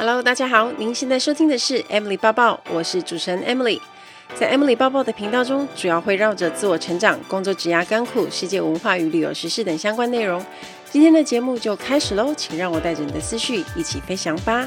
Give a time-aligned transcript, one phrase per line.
[0.00, 3.78] Hello，大家好，您现在收听的是 Emily 抱抱，我是主持人 Emily。
[4.34, 10.42] 在 Emily 抱抱的频道中，主要会绕着自我成长、工作、职涯、甘苦、世界文化与旅游时事等相关内容。
[10.90, 14.66] 今天的节目就开始喽，请让我带着你的思绪一起飞翔吧。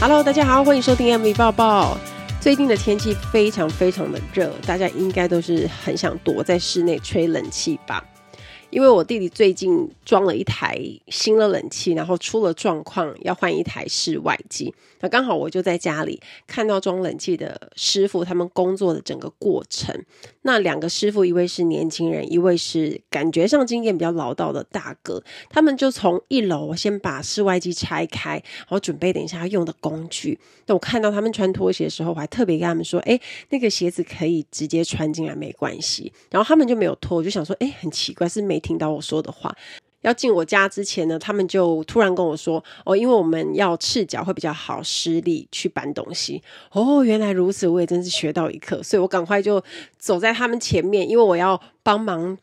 [0.00, 1.98] Hello，大家好，欢迎收听 Emily 抱抱。
[2.40, 8.04] 最近的天气非常非常的热，大家应该都是很想躲在室内吹冷气吧。
[8.72, 14.74] 因为我弟弟最近装了一台新的冷气，然后出了状况，要换一台室外机。
[15.00, 19.94] 那刚好我就在家里看到装冷气的师傅他们工作的整个过程。
[20.42, 25.22] 那两个师傅，一位是年轻人，一位是感觉上经验比较老道的大哥。
[25.50, 30.38] 他们就从一楼先把室外机拆开，然后准备等一下要用的工具。
[30.66, 39.54] 那我看到他们穿拖鞋的时候，我还特别跟他们说：“哎，那个鞋子可以直接穿进来，没关系。”然后他们就没有脱，我就想说：“哎，很奇怪，是没。”听到我说的话，
[40.00, 49.62] 要进我家之前呢，他们就突然跟我说：“哦，因为我们要赤脚会比较好施力去搬东西。”哦，原来如此，我也真是学到一课，所以我赶快就
[49.98, 52.36] 走在他们前面，因为我要帮忙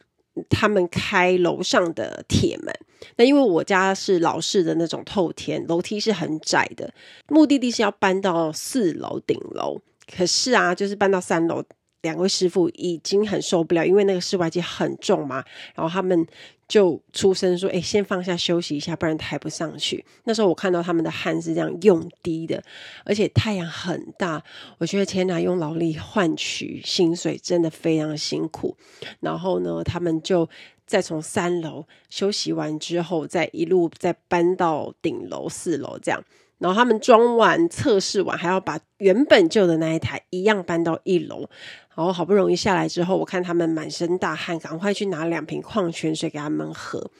[0.49, 2.73] 他们开楼上的铁门。
[3.15, 6.93] 那因为我家是老式的那种透天楼梯是很窄的，
[7.27, 9.81] 目的地是要搬到四楼顶楼，
[10.15, 11.63] 可是啊，就是搬到三楼。
[12.01, 15.43] 两位师傅已经很受不了，因为那个室外机很重嘛，
[15.75, 16.25] 然后他们
[16.67, 22.63] 就出声说：“哎，先放下休息一下，不然抬不上去。”那时候我看到他们的汗是这样用滴的，
[23.03, 24.43] 而且太阳很大，
[24.77, 28.77] 我觉得天哪，用劳力换取薪水真的非常辛苦。
[29.19, 30.47] 然后呢，他们就
[30.89, 36.23] 再从三楼休息完之后，再一路再搬到顶楼四楼这样。
[36.57, 41.47] 然后他们装完、测试完，还要把原本旧的那一台一样搬到一楼。
[41.95, 47.11] 然后好不容易下来之后，我看他们满身大汗，赶快去拿两瓶矿泉水给他们喝。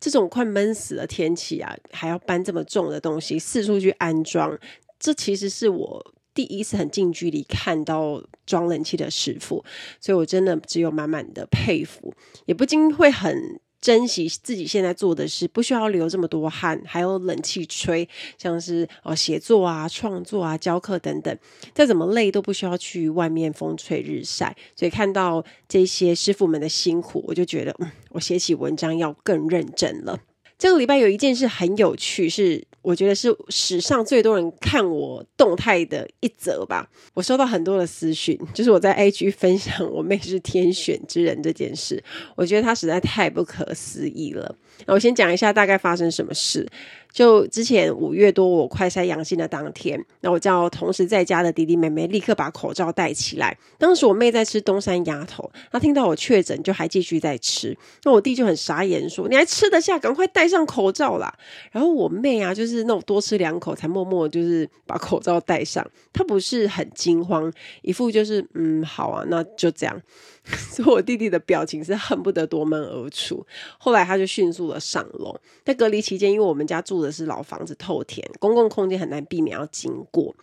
[0.00, 4.58] 这种快闷死的天气啊，还要搬这么重的东西四处去安装，
[4.98, 9.64] 这其实是我第一次很近距离看到装冷气的师傅，
[10.00, 12.12] 所以我真的只有满满的佩服，
[12.46, 13.60] 也不禁会很。
[13.80, 18.08] 珍惜自己现在做的事，不需要流这么多汗，还有冷气吹，
[18.38, 21.38] 像是哦写作啊、创作啊、教课等等，
[21.74, 24.56] 再怎么累都不需要去外面风吹日晒。
[24.74, 30.18] 所以看到这些师傅们的辛苦，我就觉得，嗯，我写起文章要更认真了。
[30.56, 36.86] 这个礼拜有一件事很有趣，是我觉得是史上最多人看我动态的一则吧。
[37.14, 42.02] 我收到很多的私讯，就是我在 A G 分享我妹是天选之人这件事，
[42.36, 44.54] 我觉得她实在太不可思议了。
[44.86, 46.68] 那我先讲一下大概发生什么事。
[47.14, 53.56] 就之前五月多，我快筛阳性的当天，那我叫同时在家的弟弟妹妹立刻把口罩戴起来。
[53.78, 57.74] 当时我妹在吃东山鸭头，她听到我确诊，就还继续在吃。
[58.02, 59.96] 那我弟就很傻眼，说：“你还吃得下？
[59.96, 61.32] 赶快戴上口罩啦！”
[61.70, 65.88] 然后我妹啊，就是那种多吃两口才默默就是把口罩戴上。
[66.12, 67.52] 她不是很惊慌，
[67.82, 70.02] 一副就是嗯好啊，那就这样。
[70.70, 73.44] 所以我弟弟的表情是恨不得夺门而出。
[73.78, 75.34] 后来他就迅速的上楼。
[75.64, 80.34] 在隔离期间，因为我们家住的是老房子透天，公共空间很难避免要经过，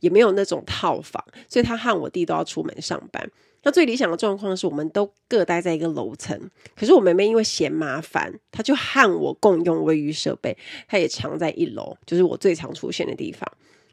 [0.00, 3.30] 也没有那种套房，所以他和我弟都要出门上班。
[3.64, 6.36] 那最理想的状况是我们都各待在一个楼层。
[6.74, 10.56] 可是我妹妹因为嫌麻烦，她就和我共用卫浴设备，
[10.88, 13.46] 她也常在一楼，就是我最常出现的地方。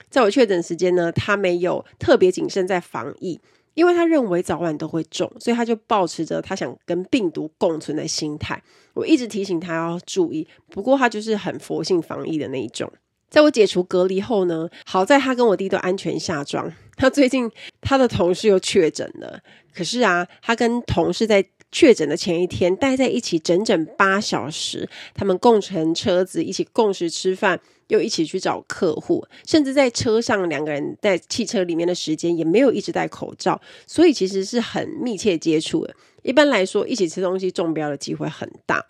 [0.09, 3.39] 在我确诊时间呢，她没有特别谨慎在防疫。
[3.73, 8.61] 因为他认为早晚都会中，所以他就抱持着他想跟病毒共存的心态。
[8.93, 12.91] 我一直提醒他要注意，不过他就是很佛性防疫的那一种。
[13.29, 16.71] 在我解除隔离后呢，好在他跟我弟都安全下庄。
[16.95, 19.39] 他最近他的同事又确诊了，
[19.73, 27.59] 可是啊，他跟同事在确诊的前一天待在一起整整八小时，他们共乘车子，一起共食吃饭。
[27.89, 35.95] 又一起去找客户，甚至在车上两个人在汽车里面的时间也没有一直戴口罩，所以其实是很密切接触的。
[36.21, 38.85] 一般来说，一起吃东西中标的机会很大。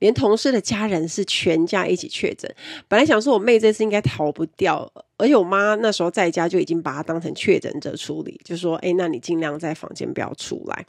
[0.00, 2.54] 连同事的家人是全家一起确诊，
[2.86, 10.84] 本来想说我妹这次应该逃不掉，而且我妈那时候在家就已经把她当成确诊者处理，就说：“哎，那你尽量在房间不要出来。”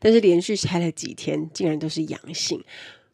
[0.00, 2.62] 但是连续筛了几天，竟然都是阳性。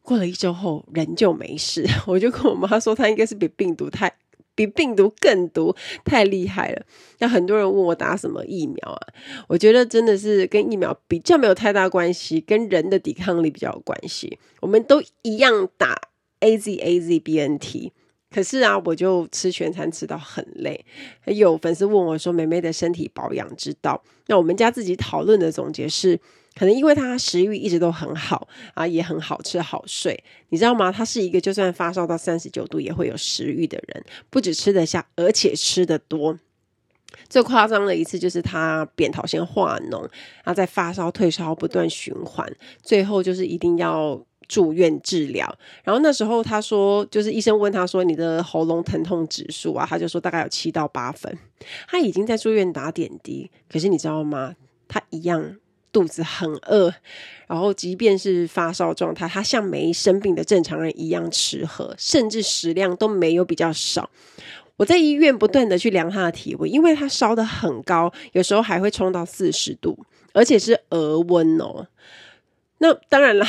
[0.05, 1.87] 过了一周后，人就没事。
[2.08, 4.12] 我就跟我妈说，她应该是比病毒太
[4.56, 5.73] 比病毒更毒，
[6.05, 6.84] 太厉害了。
[7.20, 9.00] 那很多人问我打什么疫苗啊？
[9.46, 14.38] 我觉得真的是跟疫苗比较没有太大关系，跟人的抵抗力比较有关系。
[14.61, 15.96] 我们都一样打
[16.40, 17.93] AZ AZ BNT，
[18.28, 20.85] 可是啊，我就吃全餐吃到很累。
[21.26, 26.19] 有粉丝问我说：“妹妹的身体保养之道？”那我们家自己讨论的总结是。
[26.54, 30.93] 可能因为他食欲一直都很好啊，也很好吃好睡，你知道吗？
[30.93, 36.38] 他是一个就算发烧到三十九度也会有食欲的人，不只吃得下，而且吃得多。
[37.28, 42.50] 最夸张的一次就是他扁桃腺化脓，然后在发烧退烧不断循环，
[42.82, 45.50] 最后就是一定要住院治疗。
[45.84, 51.34] 然后那时候他说，就是医生问他说：“你的喉咙疼痛指数啊？”他就说大概有七到八分。
[51.88, 54.54] 他已经在住院打点滴，可是你知道吗？
[54.88, 55.56] 他一样。
[55.93, 56.93] 肚子很饿，
[57.47, 64.11] 然后即便是发烧状态，他像没生病的正常人一样吃喝，甚至食量都没有比较少。
[64.79, 69.97] 我在医院不断的去量他的体温，因为他烧得很高，有时候还会冲到四十度，
[70.33, 71.87] 而且是额温哦。
[72.79, 73.47] 那当然了，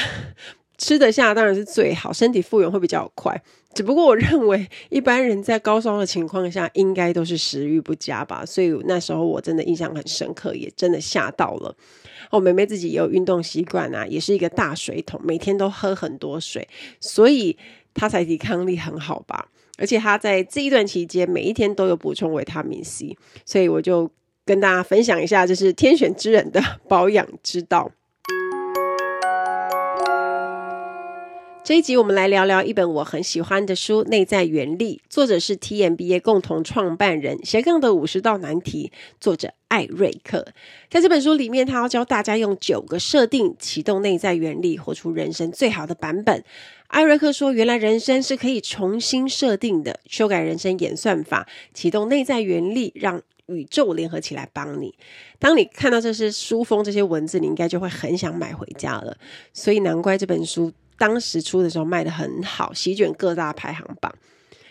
[0.77, 3.41] 吃得下当然是最好，身体复原会比较快。
[3.73, 8.45] 只不过我认为，一般人在高烧的情况下，应该都是食欲不佳吧。
[8.45, 11.75] 所以那时候我真的印象很深刻，也真的吓到了。
[12.29, 16.67] 哦，妹妹自己也有运动习惯啊，也是一个大水桶，每天都喝很多水，
[16.99, 17.57] 所以
[17.93, 19.49] 她才抵抗力很好吧。
[19.77, 24.09] 而且她在这一段期间，每一天都有补充维他命 C，所以我就
[24.45, 27.91] 跟大家分享一下，就是天选之人的 保养之道。
[31.63, 40.45] 这一集我们来聊聊一本我很喜欢的书《内在原力》，作者是 T-MBA 共同创办人斜杠的五十道难题，作者艾瑞克。
[40.89, 46.43] 在这本书里面，他要教大家用九个设定启动内在原力，活出人生最好的版本。
[46.87, 54.93] 艾瑞克说：“原来人生是可以重新设定的，修改人生演算法，启动内在原力，让宇宙联合起来帮你。
[55.39, 59.15] 当你看到这些书封、这些文字，你应该就会很想买回家了。
[59.53, 64.09] 所以难怪这本书。”当时出的时候卖得很好，席卷各大排行榜。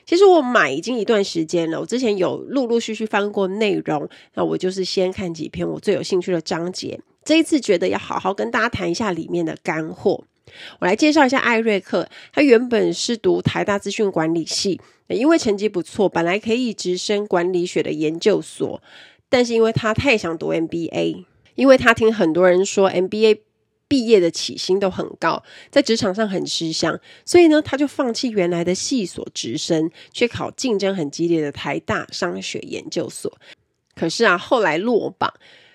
[0.06, 6.98] 其实我买已经一段时间了，我之前有陆陆续续翻过内容，那我就是先看几篇我最有兴趣的章节。
[7.22, 10.24] 这一次觉得要好好跟大家谈一下里面的干货。
[10.80, 18.82] 我来介绍一下艾瑞克，他原本是读台大资讯管理系，因为成绩不错，本来可以直升管理学的研究所，
[19.28, 21.26] 但是因为他太想读 MBA，
[21.56, 23.40] 因为他听很多人说 MBA。
[23.92, 33.30] 毕业的起薪都很高，在职场上很吃香，所以呢，他就放弃原来的系所直升，去考竞争很激烈的台大商学研究所。
[33.94, 35.30] 可是啊，后来落榜，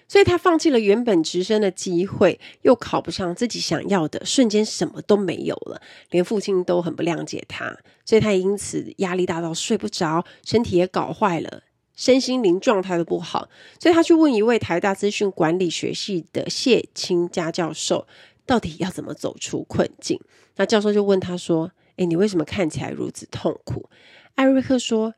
[0.07, 5.79] 所以他放弃了原本直升的机会，又考不上自己想要的，瞬间什么都没有了，
[6.09, 11.61] 连父亲都很不谅解他，所以他因此压力大到睡不着，身体也搞坏了。
[11.97, 13.49] 身心灵状态都不好，
[13.79, 18.07] 所以他去问一位台大资讯管理学系的谢清家教授，
[18.45, 20.21] 到底要怎么走出困境？
[20.55, 23.89] 那教授就问他说：“诶，你为什么看起来如此痛苦？”
[24.35, 25.15] 艾瑞克说：“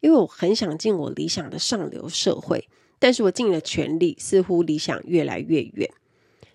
[0.00, 2.66] 因为我很想进我理想的上流社会，
[2.98, 5.90] 但是我尽了全力，似乎理想越来越远。”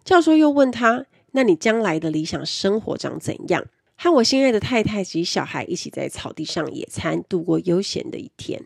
[0.03, 3.65] 教授又问他：“那你将来的理想生活长怎样？”
[3.95, 8.63] 和我心爱的太太及小孩一起在草地上野餐，度过悠闲的一天。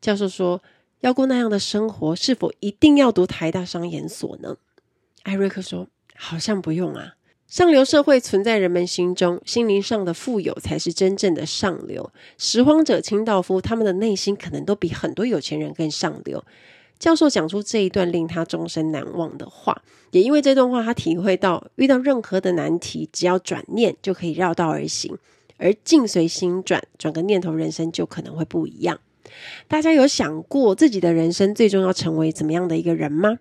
[0.00, 0.62] 教授说
[1.00, 4.56] ：“要过那样的生活，是否一定要读台大商研所呢？”
[5.24, 7.14] 艾瑞克说：“好像不用啊。
[7.46, 12.12] 上流社会存在人们心中，心灵上的富有才是真正的上流。
[12.36, 16.44] 拾荒者、清道夫，他们的内心可能都比很多有钱人更上流。”
[16.98, 25.16] 教授讲出这一段令他终身难忘的话，也因为这段话，他体会到遇到任何的难题，只要转念就可以绕道而行，
[25.58, 28.98] 而境随心转，转个念头，人生就可能会不一样。
[29.66, 33.38] 大家有想过自己的人生最终要成为怎么样的一个人吗？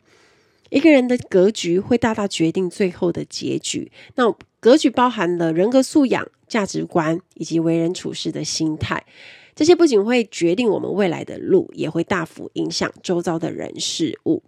[0.70, 3.92] 一个人的格局会大大决定最后的结局。
[4.16, 9.06] 那格局包含了人格素养、价值观以及为人处事的心态。
[9.56, 14.44] 这些不仅会决定我们未来的路，也会大幅影响周遭的人事物。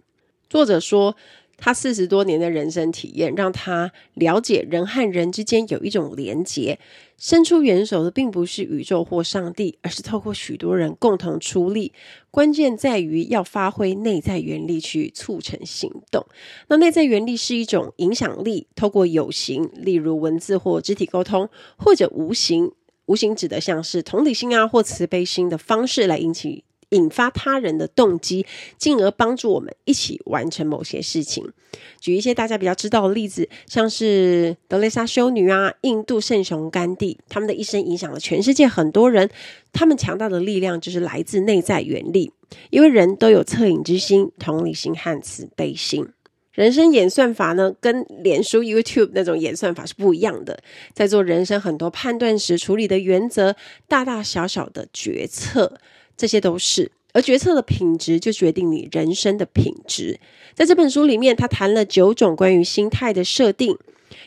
[0.48, 1.16] 作者说，
[1.60, 6.78] 他四十多年的人生体验，让他了解人和人之间有一种连结。
[7.18, 11.92] 伸出援手的并不是宇宙或上帝，而是透过许多人共同出力。
[12.30, 16.24] 关键在于要发挥内在原力去促成行动。
[16.68, 22.72] 那内在原力是一种影响力，透过有形，例如文字或肢体沟通，或者无形，
[23.04, 26.64] 无形指的像是同理心啊或慈悲心的方式来引起。
[26.90, 28.46] 引发他人的动机，
[28.78, 31.52] 进而帮助我们一起完成某些事情。
[32.00, 39.30] 举一些大家比较知道的例子，像是德蕾莎修女啊、印度圣雄甘地，他们的一生影响了全世界很多人。
[39.72, 42.32] 他们强大的力量就是来自内在原力，
[42.70, 46.08] 因为人都有恻隐之心、同理心和慈悲心。
[46.52, 50.60] 人生演算法呢，跟脸书、YouTube 那种演算法是不一样的。
[50.92, 53.54] 在做人生很多判断时，处理的原则，
[53.86, 55.78] 大大小小的决策。
[56.20, 60.20] 这些都是而决策的品质就决定你人生的品质。
[60.52, 63.78] 在这本书里面，他谈了九种关于心态的设定。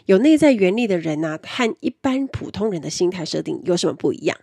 [0.08, 4.36] 有内在原力的人呢、啊，和一般普通人的心态设定有什么不一样？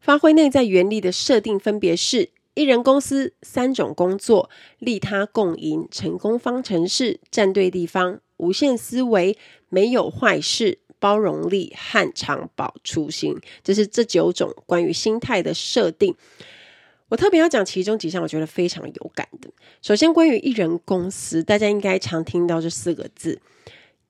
[0.00, 4.48] 发挥内在原力的设定分别是：一人公司、三种工作、
[4.78, 9.36] 利他共赢、成功方程式、站对地方、无限思维、
[9.68, 13.36] 没有坏事、包容力和常保初心。
[13.64, 16.14] 这是这九种关于心态的设定。
[17.08, 19.50] 我特别要讲其中几项，我觉得非常有感的。
[19.82, 23.40] 首先，关于一人公司，大家应该常听到这四个字。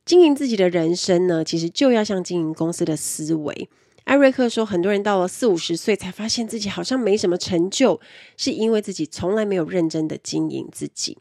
[0.05, 3.69] 经营自己的人生呢，其实就要像经营公司的思维。
[4.05, 7.99] 艾瑞克说，很多人到了四五十岁才发现自己好像没什么成就，
[8.37, 11.17] 是因为自己从来没有认真的经营自己，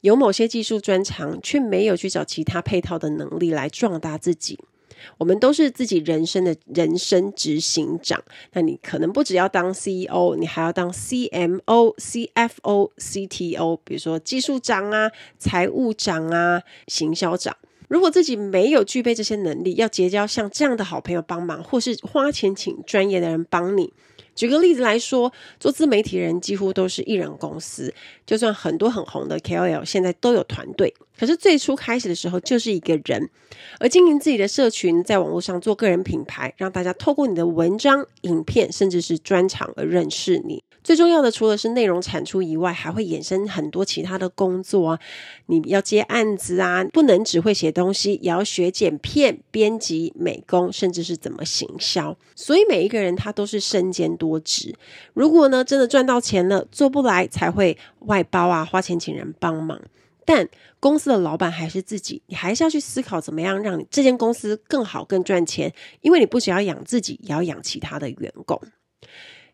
[0.00, 4.58] 有某些技术专长，却没有去找其他配套的能力来壮大自己。
[5.18, 17.56] 我们都是自己人生的人生执行长，那你可能不只要当 CEO，你还要当 CMO、CFO、CTO，比如说技术长啊、财务长啊、行销长。
[17.88, 23.92] 如果自己没有具备这些能力，要结交像这样的好朋友帮忙，或是花钱请专业的人帮你。
[24.34, 27.94] 举个例子来说，做自媒体人几乎都是一人公司，
[28.26, 33.30] 就算很多很红的 KOL 现在都有团队，可是最初开始的时候就是一个人。
[33.78, 40.62] 而经营自己的社群，在网络上做个人品牌，让大家透过你的文章、影片，甚至是专场而认识你。
[40.82, 44.98] 最重要的，除了是内容产出以外，还会衍生很多其他的工作啊。
[45.46, 52.14] 你要接案子啊，不能只会写东西，也要学剪片、编辑、美工，甚至是怎么行销。
[52.34, 54.74] 所以每一个人他都是身兼多职。
[55.14, 59.80] 如果呢，真的赚到钱了，做不来才会外包啊，花钱请人帮忙。
[60.24, 60.48] 但
[60.80, 65.72] 公司的老板还是自己，你还是要去思考怎么样让这间公司更好、更赚钱。
[66.00, 68.60] 因为你不只要养自己，也要养其他的员工。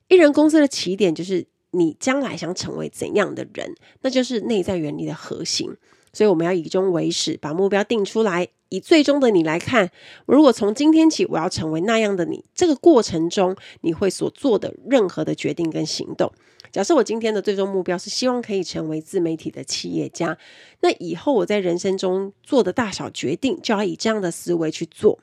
[0.08, 5.76] 一人公司的起点就是你将来想成为怎样的人，那就是内在原理的核心。
[6.12, 8.48] 所以我们要以终为始，把目标定出来。
[8.70, 9.90] 以最终的你来看，
[10.26, 16.32] 如果从今天起我要成为那样的你，这个过程中你会所做的任何的决定跟行动。
[16.72, 20.38] 假设我今天的最终目标是希望可以成为自媒体的企业家，
[20.80, 25.18] 那以后我在人生中做的大小决定，就要以这样的思维去做。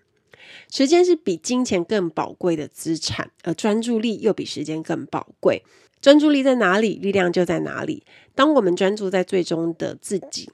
[0.69, 5.63] 时间是比金钱更宝贵的资产，而专注力又比时间更宝贵。
[6.01, 8.03] 专注力在哪里，力量就在哪里。
[8.35, 10.49] 当我们专注在最终的自己，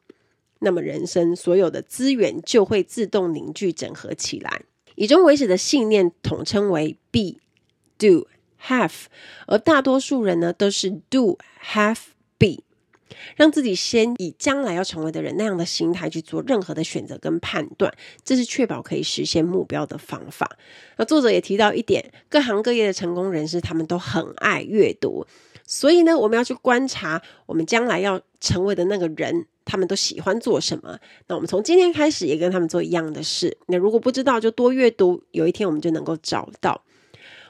[0.63, 4.61] 那么人生所有的资源就会自动凝聚整合起来。
[4.95, 7.39] 以终为始的信念统称为 Be、
[7.97, 8.27] Do、
[8.65, 9.05] Have，
[9.47, 11.37] 而大多数人呢都是 Do、
[11.73, 11.97] Have、
[12.37, 12.63] Be。
[13.35, 17.93] 让自己先以将来要成为的人那样的心态去做任何的选择跟判断，
[18.23, 20.57] 这是确保可以实现目标的方法。
[20.97, 25.25] 那作者也提到一点，各行各业的成功人士他们都很爱阅读，
[25.65, 30.99] 所以呢，我们要去观察我们将来要成为的那个人，他们都喜欢做什么。
[31.27, 33.57] 那我们从今天开始也跟他们做一样的事。
[33.67, 36.83] 那如果不知道，就多阅读，有一天我们就能够找到。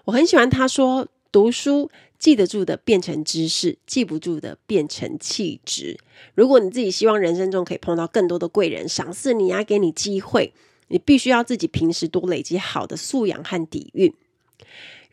[0.05, 1.89] 我很喜欢他说，读书。
[2.19, 5.99] 记得住的变成知识，记不住的变成气质。
[6.35, 10.53] 如果你自己希望人生中可以碰到更多的贵人赏识你啊，给你机会，
[10.87, 14.13] 你必须要自己平时多累积好的素养和底蕴。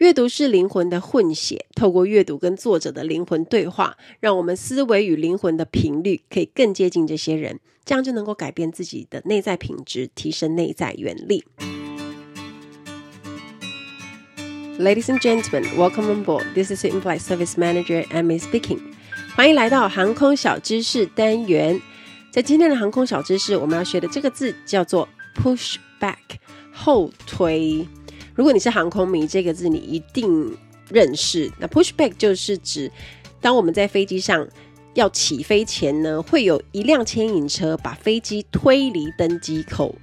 [0.01, 11.45] 阅读是灵魂的混血，透过阅读跟作者的灵魂对话，让我们思维与灵魂的频率可以更接近这些人，这样就能够改变自己的内在品质，提升内在原力。
[14.79, 16.47] Ladies and gentlemen, welcome on board.
[16.55, 18.79] This is In-Flight Service Manager Amy speaking.
[19.37, 21.79] 欢迎来到航空小知识单元。
[22.31, 26.17] 在今天的航空小知识，我们要学的这个字叫做 push back，
[26.73, 27.87] 后推。
[28.35, 30.57] 如果你是航空迷，这个字你一定
[30.89, 31.51] 认识。
[31.59, 32.91] 那 push back 就是指，
[33.41, 34.47] 当我们在飞机上
[34.95, 39.95] 要起飞前呢，会有一辆牵引车把飞机推离登机口。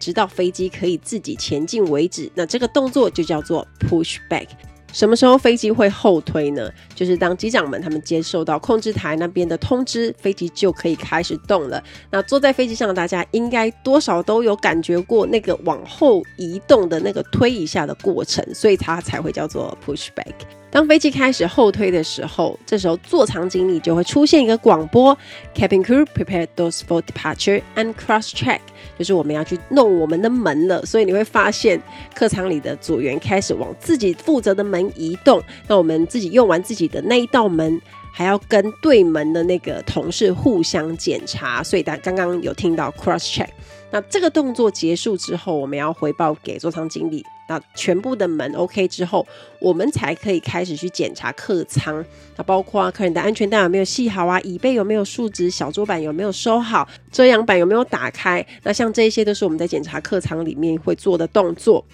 [0.00, 4.48] 直到飞机可以自己前进为止，那这个动作就叫做 push back。
[4.94, 6.70] 什么时候飞机会后推呢？
[6.94, 11.82] 就是当机长们他们接受到控制台那边的通知，飞机就可以开始动了。
[12.12, 20.32] 那坐在飞机上的大家应该多少都有感觉过那个往后移动的那个推一下的过程，所以它才会叫做 push back。
[20.74, 25.16] 当飞机开始后推的时候，这时候座舱经理就会出现一个广播
[25.54, 28.58] ：Cabin crew prepare doors for departure and cross check。
[28.98, 31.80] 就是我们要去弄我们的门了，所以你会发现
[32.12, 35.40] 客舱里的组员开始往自己负责的门移动。
[35.68, 37.80] 那我们自己用完自己的那一道门，
[38.12, 41.62] 还要跟对门的那个同事互相检查。
[41.62, 43.46] 所以大刚刚有听到 cross check。
[43.92, 49.26] 那这个动作结束之后，我们要回报给座舱经理，那全部的门 OK 之后，
[49.60, 52.04] 我们才可以开始去检查客舱。
[52.36, 58.44] 那包括客人的安全带有没有系好啊，椅背有没有竖直，小桌板有没有收好，遮阳板有没有打开。
[58.62, 61.84] 那像这些都是我们在检查客舱里面会做的动作。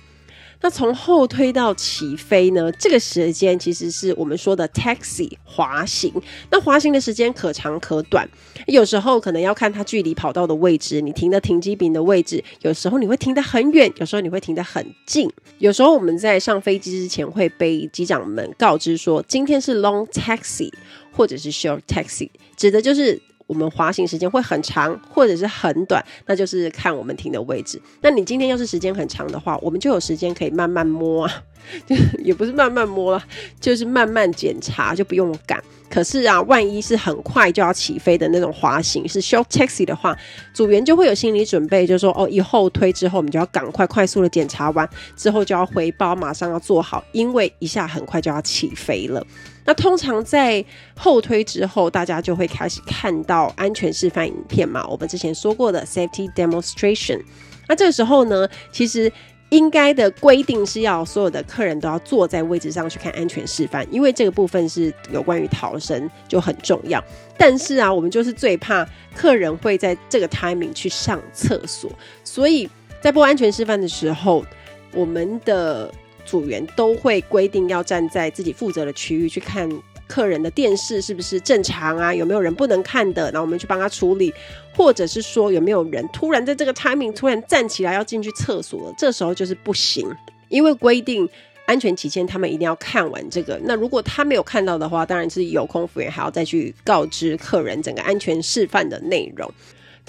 [0.62, 2.70] 那从后推到起飞呢？
[2.72, 6.12] 这个时间其实是我们说的 taxi 滑行。
[6.50, 8.28] 那滑行的时间可长可短，
[8.66, 15.30] 有时候可能要看它距离跑道的位置，你停的停机坪的位置，有时候你会停得很远，有时候你会停得很近。
[15.58, 20.70] 有时候我们在上飞机之前会被机长们告知说，今天是 long taxi
[21.10, 23.20] 或者是 short taxi，指的就是。
[23.50, 27.82] 我们滑行时间会很长，或者是很短，那就是看我们停的位置。
[28.00, 31.42] 那你今天要是时间很长的话，我们就有时间可以慢慢摸啊，
[31.84, 33.20] 就也不是慢慢摸了，
[33.58, 35.60] 就是慢慢检查，就不用赶。
[35.90, 40.16] 可是啊，万一是很快就要起飞的那种滑行，是 short taxi 的话，
[40.54, 49.26] 组员就会有心理准备，就是说哦，一后推之后，我们就要赶快快速的检查完，之后就要回包，马上要做好，因为一下很快就要起飞了。
[49.70, 50.64] 那通常在
[50.96, 54.84] 后推之后，大家就会开始看到安全示范影片嘛。
[54.88, 57.20] 我们之前说过的 safety demonstration。
[57.68, 59.12] 那这个时候呢，其实
[59.50, 67.00] 应该的规定是要所有的客人都要坐在位置上去看安全示范，因为这个部分是有关于逃生就很重要。
[67.38, 68.84] 但是啊，我们就是最怕
[69.14, 71.88] 客人会在这个 timing 去上厕所，
[72.24, 72.68] 所以
[73.00, 74.44] 在播安全示范的时候，
[74.92, 75.88] 我们的。
[76.24, 79.68] 组员都会规定要站在自己负责的区域去看
[80.06, 82.14] 客人的电视是不是正常啊？
[82.14, 83.30] 有没有人不能看的？
[83.32, 84.32] 那我们去帮他处理，
[84.74, 88.94] 或者是说有没有人突然在这个 timing 突然站起来要进去厕所了？
[88.98, 90.08] 这时候就是不行，
[90.48, 91.28] 因为规定
[91.66, 93.60] 安全起见，他们一定要看完这个。
[93.62, 99.48] 那如果他没有看到的话，当然是有空服员还要再去告知客人整个安全示范的内容。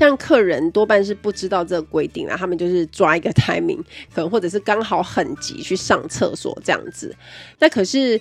[0.02, 3.78] 像客人多半是不知道这个规定啊，他们就是抓一个 timing，
[4.12, 7.16] 可能或者是刚好很急去上厕所这样子。
[7.60, 8.20] 那可是，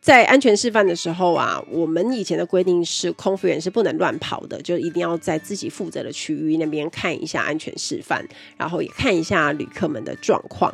[0.00, 8.24] 在安全示范的时候啊，我们以前的规定是空服员是不能乱跑的，就一定要在自己负责的区域那边看一下安全示范，
[8.56, 10.72] 然后也看一下旅客们的状况。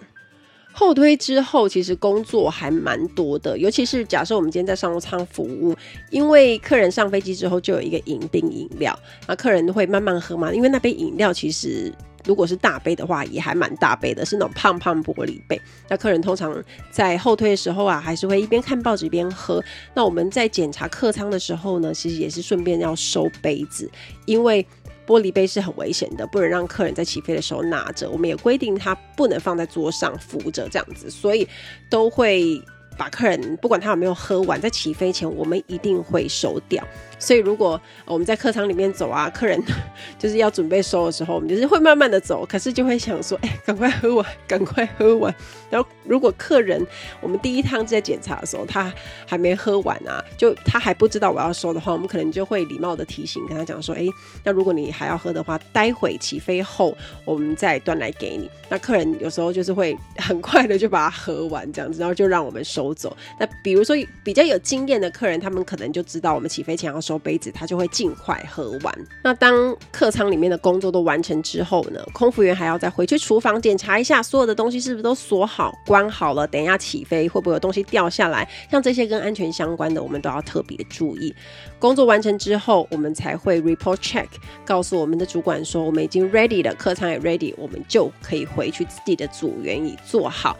[0.77, 5.75] 后推之后，其实工作还蛮多的，尤其是假设我们今天在商务舱服务，
[6.11, 11.93] 因为客人上飞机之后就有一个迎宾饮料，那客人会慢慢喝嘛，因为那杯饮料其实
[12.25, 15.61] 如果是大杯的话，也还蛮大杯的，是那种胖胖玻璃杯。
[15.89, 16.61] 那客人通常
[16.91, 19.63] 在后推的时候啊，还是会一边看报纸一边喝。
[19.95, 23.89] 那我们在检查客舱的时候呢，其实也是顺便要收杯子，
[24.27, 24.67] 因为。
[25.07, 28.09] 玻璃杯是很危险的，不能让客人在起飞的时候拿着。
[28.11, 31.47] 我们也规定它不能放在桌上扶着这样子，所以
[31.91, 32.61] 都会
[32.97, 36.83] 把客人不管他有没有喝完，在起飞前我们一定会收掉。
[37.25, 39.59] 所以，如果我们在客舱里面走啊，客人
[40.19, 45.35] 就是要准备收的时候，我们就是会慢慢的走，可是就会想说，哎、赶快喝完，赶快喝完。
[45.71, 46.87] 然后，如果客人
[47.23, 48.93] 我们第一趟在检查的时候，他
[49.27, 54.05] 还没喝完啊，就他还不知道我要收的话，我们可能就会礼貌的提醒，跟他讲说，哎、
[54.45, 58.51] 那如果你还要喝的话，待会起飞后我们再端来给你。
[58.69, 63.17] 那客人有时候就是会很快的就把它喝完这样子，然后就让我们收走。
[63.41, 67.14] 那比如说比较有经验的客人，他们可能就知道我们起飞前要收。
[67.19, 68.95] 杯子，他就会尽快喝完。
[69.23, 76.47] 那当客舱里面的工作都完成之后呢，空服员还要再回去厨房检查一下所有的东西是不是都锁好、关好了。
[76.47, 78.49] 等一下起飞会不会有东西掉下来？
[78.71, 81.35] 像这些跟安全相关的，我们都要特别注意。
[81.79, 84.27] 工作完成之后，我们才会 report check，
[84.65, 90.57] 告诉我们的主管说我们已经 ready 了，客舱也 ready，我们就可以回去自己的组员已做好。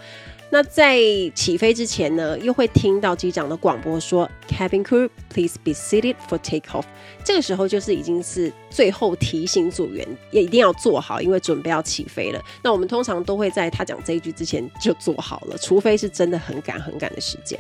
[0.51, 0.99] 那在
[1.35, 6.85] 起飞之前呢，又会听到机长的广播说：“Cabin crew, please be seated for takeoff。”
[7.25, 12.41] 这个时候就是已经是最后提醒组员也一定要做好，因为准备要起飞了。
[12.63, 17.59] 那我们通常都会在他讲这一句之前就做好了，除非是真的很赶很赶的时间。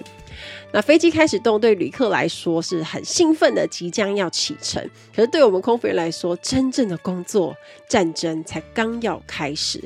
[0.70, 4.80] 那飞机开始动，对旅客来说是很兴奋的，即将要启程。
[5.16, 7.56] 可是对我们空服员来说，真正的工作
[7.88, 9.82] 战争才刚要开始。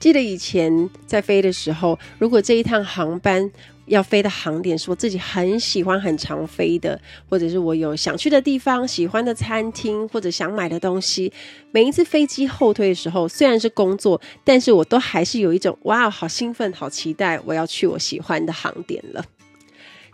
[0.00, 3.48] 记得以前在飞的时候，如果这一趟航班
[3.84, 11.30] 要飞的航点是我自己很喜欢、很常飞的，或者是我有想去的地方、喜欢的餐厅或者想买的东西，
[11.70, 19.22] 每一次飞机后退的时候，虽然是工作，但是我都还是有一种哇，好兴奋、好期待，我要去我喜欢的航点了。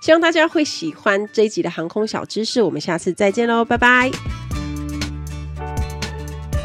[0.01, 4.45] 希望大家会喜欢这一集的航空小知识，我们下次再见喽，拜拜。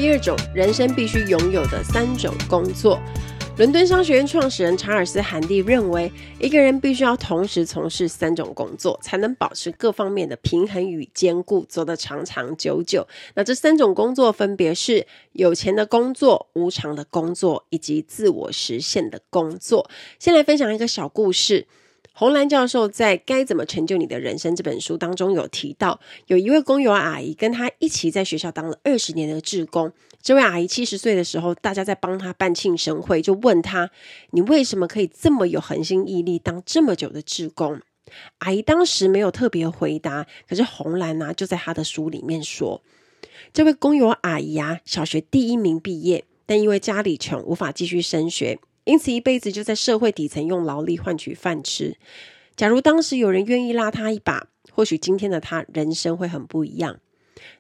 [0.02, 3.00] 第二种人生必须拥有的三种工作。
[3.56, 13.08] 伦敦商学院创始人查尔斯·韩蒂认为，一个人必须要同时从事三种工作，才能保持各方面的平衡与兼顾，做得长长久久。
[13.36, 19.88] 那这三种工作分别是有钱的工作、无偿的工作以及自我实现的工作。
[20.18, 21.68] 先来分享一个小故事。
[22.22, 29.92] 洪兰教授在《该怎么成就你的人生》这本书当中有提到，有一位工友阿姨跟他一起在学校当了二十年的志工。
[30.22, 33.90] 这位阿姨七十岁的时候，大家在帮她办庆生会，就问她
[34.34, 37.82] ：“你为什么可以这么有恒心毅力，当这么久的志工？”
[38.38, 42.84] 阿姨当时没有特别回答，可是洪兰呢、就在她的书里面说
[43.52, 51.98] ：“这位工友阿姨啊，小学第一名毕业，但因为家里穷，无法继续升学。”因此，一辈子就在社会底层用劳力换取饭吃。
[52.56, 57.00] 假如当时有人愿意拉他一把，或许今天的他人生会很不一样。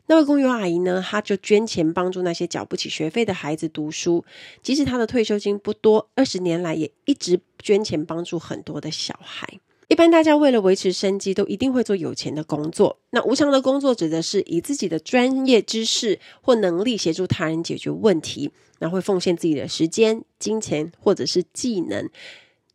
[0.07, 1.01] 那位工友阿姨呢？
[1.01, 4.25] 她就捐钱帮助那些缴不起学费的孩子读书。
[4.61, 9.59] 即使她的退休金不多，二十年来也一直捐钱帮助很多的小孩。
[9.91, 12.97] 一般大家为了维持生计，都一定会做有钱的工作。
[13.09, 18.51] 那无偿的工作指的是以自己的专业知识或能力协助他人解决问题。
[18.79, 22.09] 那会奉献自己的时间、金钱或者是技能，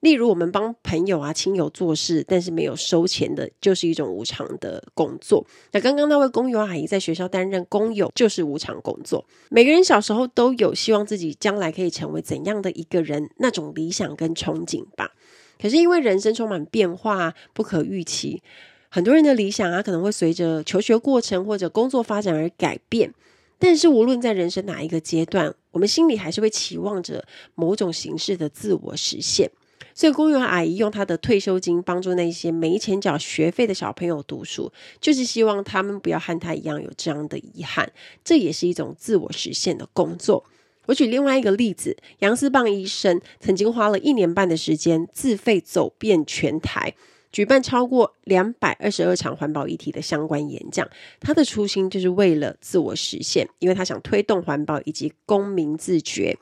[0.01, 5.47] 例如我们帮朋友啊、亲友做事，但是没有收钱的，就是一种无偿的工作。
[5.73, 9.25] 那刚刚那位工友阿姨在学校担任工友，就是无偿工作。
[9.49, 15.13] 每个人小时候都有希望自己将来可以成为怎样的一个人，那种理想跟憧憬吧。
[15.61, 18.43] 可是因为人生充满变化、不可预期，
[18.89, 23.13] 很多人的理想啊，可能会随着求学过程或者工作发展而改变。
[23.59, 29.51] 但是无论在人生哪一个阶段，我们心里还是会期望着某种形式的自我实现。
[29.95, 37.91] 所以，公园阿姨用她的退休金帮助那些没钱缴学费的小朋友读书，就是希望他们不要和她一样有这样的遗憾。
[38.23, 40.45] 这也是一种自我实现的工作。
[40.87, 46.95] 我举另外一个例子，杨思棒医生曾经花了一年半的时间自费走遍全台。
[47.33, 50.89] 举办超过两百二十二场环保议题的相关演讲，
[51.21, 56.39] 他的初心就是为了自我实现，因为他想推动环保以及公民自觉。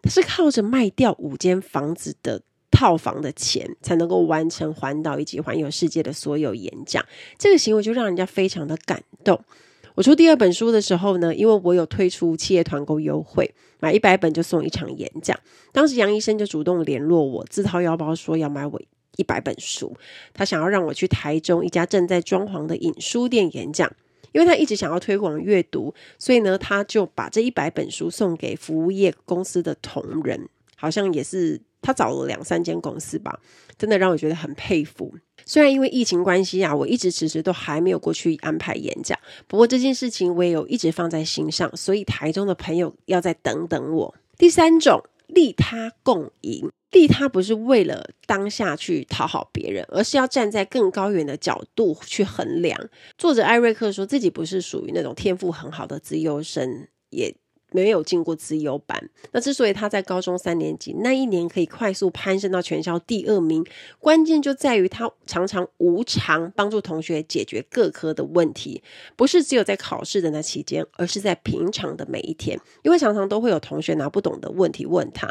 [0.00, 2.40] 他是靠着卖掉五间房子的
[2.70, 7.04] 套房的钱，才能够完成环岛以及环游世界的所有演讲。
[7.38, 9.44] 这个行为就让人家非常的感动。
[9.94, 15.38] 我出第二本书的时候呢，因为我有推出企业团购优惠，买一百本就送一场演讲。
[15.72, 18.80] 当时杨医生就主动联络我，自掏腰包说要买我。
[19.18, 19.94] 一百本书，
[20.32, 23.92] 他想要让我去台中一家正在装潢的影书店演讲，
[24.32, 33.38] 因为他一直想要推广阅读，所以呢，他就把这一百本书送给服务业公司的同仁，好像也是他找了两三间公司吧，
[33.76, 35.14] 真的让我觉得很佩服。
[35.44, 44.14] 虽然因为疫情关系啊，我一直迟迟都还没有过去安排演讲，不过这件事情我也有一直放在心上，所以台中的朋友要再等等我。
[44.38, 46.70] 第三种，利他共赢。
[46.90, 52.78] 利他不是为了当下去讨好别人，而是要站在更高远的角度去衡量。
[53.16, 57.34] 作者艾瑞克说自己不是属于那种天赋很好的资优生，也。
[57.72, 63.64] 没有进过资优班，那之所以他在高中三年级那一年可以快速攀升到全校第二名，
[63.98, 68.82] 关键就在于他常常无偿帮助同学解决各科的问题，
[69.16, 75.26] 不是只有在考试的那期间，而是在平常的每一天，因为常常都会有同学拿不懂的问题问他，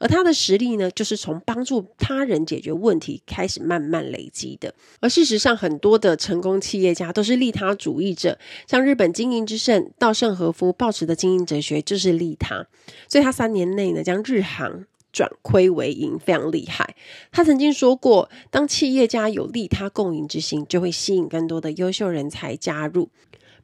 [0.00, 4.74] 而他的实力呢，就是从帮助他人解决问题开始慢慢累积的。
[5.00, 11.83] 而事实上，很多的成功企业家都是利他主义者，像日本经营之圣稻盛和夫抱持的经营哲学。
[11.84, 12.66] 就是利他，
[13.08, 16.96] 所以他三年内呢，将日航转亏为盈，非常厉害。
[17.30, 23.08] 他曾经说过，当企业家有利他共赢之心，就会吸引更多的优秀人才加入。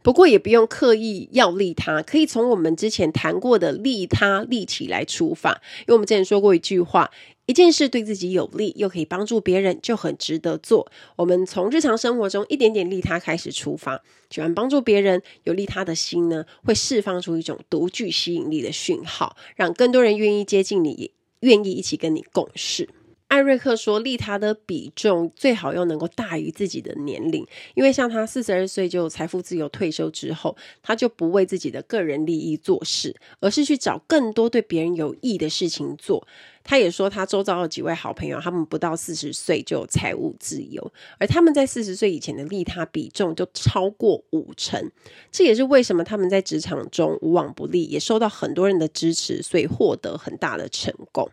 [0.03, 5.53] 不过也不用刻意要利他，可以从我们之前谈过的利他利己来出发。
[5.81, 7.11] 因为我们之前说过一句话。
[7.47, 10.89] 一件事对自己有利，又可以帮助别人，就很值得做。
[11.17, 21.11] 我们从日常生活中一点点利他开始出发，喜欢帮助别人，有利他的心呢，会释放出一种独具吸引力的讯号，让更多人愿意接近你，
[21.41, 22.89] 愿意一起跟你共事。
[23.31, 36.27] 艾瑞克说，利他的比重最好又能够大于自己的年龄，因为像他四十二岁就财富自由退休之后，他就不为自己的个人利益做事，而是去找更多对别人有益的事情做。
[36.65, 44.91] 他也说，他周遭的几位好朋友，他们不到四十岁就有财务自由，而他们在四十岁以前的利他比重就超过五成。
[45.31, 51.31] 这也是为什么他们在职场中无往不利，也受到很多人的支持，所以获得很大的成功。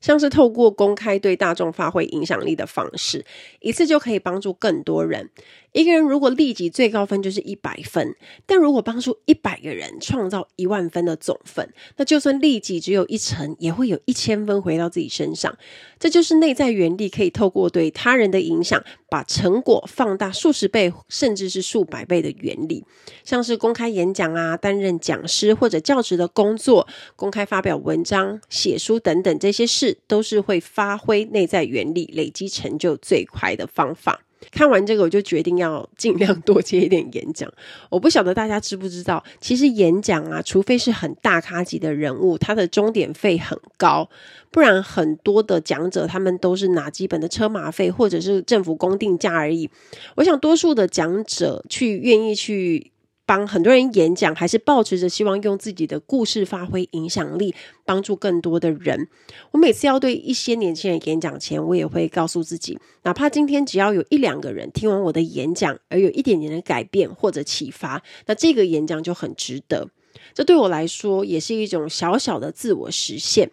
[0.00, 3.24] 像是透过公开对大众发挥影响力的方式，
[3.60, 5.30] 一次就可以帮助更多人。
[5.76, 15.54] 一个人如果立即最高分就是一百分，但如果帮助一百个人创造一万分的总分，那就算立即只有一成，也会有一千分回到自己身上。
[15.98, 22.86] 这就是内在原力可以透过对他人的影响，把成果放大数十倍，甚至是数百倍的原理。
[23.22, 34.22] 像是公开演讲啊，担任讲师或者教职的工作，公开发表文章、写书等等这些事，都是会发挥内在原力、累积成就最快的方法。
[34.50, 37.50] 看完这个，我就决定要尽量多接一点演讲。
[37.90, 44.08] 我不晓得大家知不知道，其实演讲啊，除非是很大咖级的人物，他的终点费很高，
[44.50, 49.70] 不然很多的讲者他们都是拿基本的车马费或者是政府公定价而已。
[50.16, 52.92] 我想多数的讲者去愿意去。
[53.26, 59.08] 帮很多人演讲，还是抱持着希望用自己的故事发挥影响力，帮助更多的人。
[59.50, 69.90] 我每次要对一些年轻人演讲前，我也会告诉自己，哪怕今天只要有一两个人听完我的演讲，而有一点点的改变或者启发，那这个演讲就很值得。
[70.32, 73.50] 这对我来说也是一种小小的自我实现。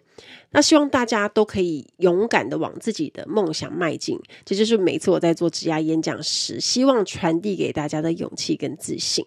[0.50, 4.18] 那希望大家都可以勇敢的往自己的梦想迈进。
[4.44, 9.26] 这就是每次我在做职涯演讲时，希望传递给大家的勇气跟自信。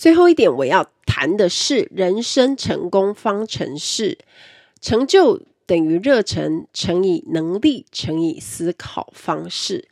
[0.00, 4.16] 最后一点，我要谈的是人生成功方程式：
[4.80, 9.86] 成就等于热忱乘以能力乘以思考方式。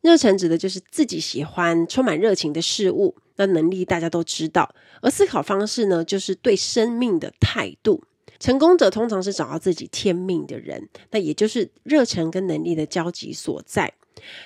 [0.00, 3.14] 热忱指的就是自己喜欢、充满热情的事物。
[3.36, 8.02] 那能力大家都知道，而思考方式呢，就是对生命的态度。
[8.40, 13.92] 成功者通常是找到自己天命的人，那也就是热忱跟能力的交集所在。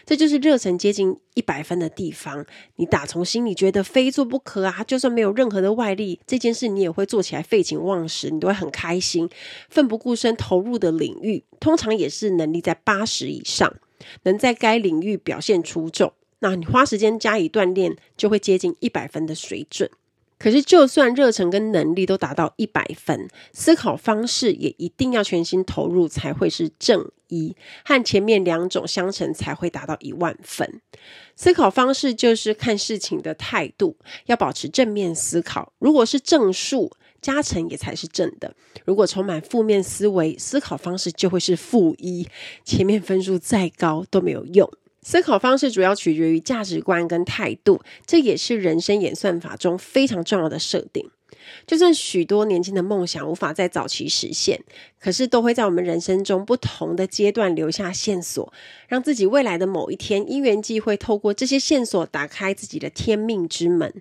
[0.04, 2.44] 这就是热忱接近一百分的地方。
[2.76, 9.28] 你打从心里觉得非做不可啊，就算没有任何的外力，这件事你也会做起来废寝忘食，你都会很开心，
[9.68, 13.74] 奋不顾身投入的领域，通常也是能力在八十以上，
[14.22, 16.12] 能在该领域表现出众。
[16.40, 19.90] 那你花时间加以锻炼，就会接近一百分的水准。
[20.38, 30.82] 可是，就算热忱跟能力都达到一百分，思考方式也一定要全心投入，才会是正一，和前面两种相乘才会达到一万分。
[31.34, 33.96] 思考方式就是看事情的态度，
[34.26, 35.72] 要保持正面思考。
[35.78, 38.50] 如果是正数，加成也才是正的；
[38.84, 42.28] 如果充满负面思维，思考方式就会是负一，
[42.62, 44.70] 前面分数再高都没有用。
[45.06, 51.08] 思考方式主要取决于价值观跟态度，这也是人生演算法中非常重要的设定。
[51.64, 54.64] 就算许多年轻的梦想无法在早期实现，
[54.98, 58.52] 可是都会在我们人生中不同的阶段留下线索，
[58.88, 63.94] 让自己未来的某一天因缘际会，透过这些线索打开自己的天命之门。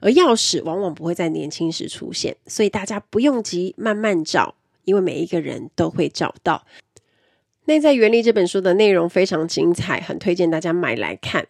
[0.00, 6.66] 而钥匙往往不会在年轻时出现，所以大家不用急，慢慢找，因为每一个人都会找到。
[7.68, 11.46] 内在原理这本书的内容非常精彩，很推荐大家买来看，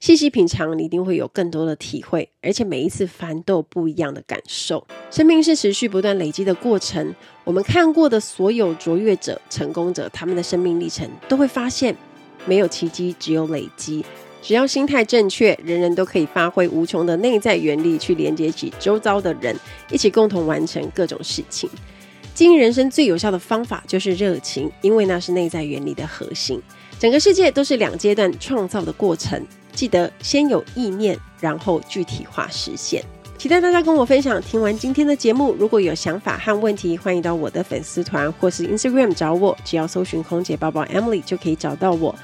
[0.00, 4.86] 细细品尝，你一定会有更多的体会，而且每一次翻都有不一样的感受。
[5.10, 11.96] 生命是持续不断累积的过程，我们看过的所有卓越者、成功者，他们的生命历程，都会发现
[12.44, 14.04] 没有奇迹，只有累积。
[14.42, 19.56] 只要心态正确，人人都可以发挥无穷的内在原力，去连接起周遭的人，
[19.90, 21.70] 一起共同完成各种事情。
[22.34, 26.60] 经营人生最有效的方法就是热情，因为那是内在原理的核心。
[26.98, 33.04] 整个世界都是两阶段创造的过程，记得先有意念，然后具体化实现。
[33.36, 34.40] 期待大家跟我分享。
[34.40, 42.14] 听完今天的节目，如果有想法和问题，欢迎到我的粉丝团或是 Instagram 找我，只要搜寻空姐报报 Emily 就可以找到我。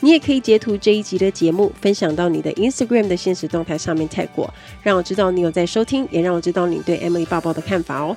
[0.00, 4.48] 你也可以截图这一集的节目，分享到你的 Instagram 的现实动态上面 tag 我，
[4.80, 8.16] 让我知道你有在收听，也让我知道你对 Emily 抱抱的看法哦。